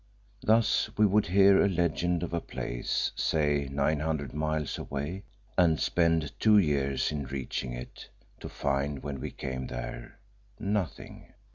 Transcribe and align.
Thus 0.41 0.89
we 0.97 1.05
would 1.05 1.27
hear 1.27 1.61
a 1.63 1.69
legend 1.69 2.23
of 2.23 2.33
a 2.33 2.41
place, 2.41 3.11
say 3.15 3.69
nine 3.71 3.99
hundred 3.99 4.33
miles 4.33 4.79
away, 4.79 5.21
and 5.59 5.79
spend 5.79 6.31
two 6.39 6.57
years 6.57 7.11
in 7.11 7.25
reaching 7.25 7.73
it, 7.73 8.09
to 8.39 8.49
find 8.49 9.03
when 9.03 9.19
we 9.19 9.29
came 9.29 9.67
there, 9.67 10.17
nothing. 10.57 11.31